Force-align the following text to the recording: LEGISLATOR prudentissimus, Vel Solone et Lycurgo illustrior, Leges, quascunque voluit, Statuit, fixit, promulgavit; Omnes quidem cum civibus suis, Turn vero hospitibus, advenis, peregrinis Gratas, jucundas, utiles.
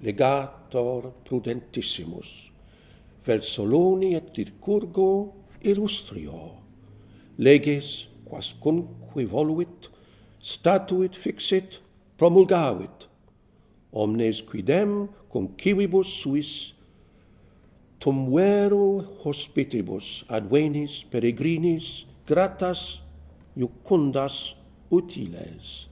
LEGISLATOR 0.00 1.12
prudentissimus, 1.26 2.50
Vel 3.26 3.40
Solone 3.42 4.14
et 4.16 4.34
Lycurgo 4.38 5.34
illustrior, 5.62 6.56
Leges, 7.38 8.06
quascunque 8.24 9.24
voluit, 9.28 9.90
Statuit, 10.42 11.14
fixit, 11.14 11.80
promulgavit; 12.16 13.06
Omnes 13.92 14.40
quidem 14.40 15.10
cum 15.30 15.48
civibus 15.60 16.08
suis, 16.08 16.72
Turn 18.00 18.30
vero 18.34 19.02
hospitibus, 19.24 20.24
advenis, 20.30 21.04
peregrinis 21.10 22.06
Gratas, 22.26 23.00
jucundas, 23.54 24.54
utiles. 24.90 25.84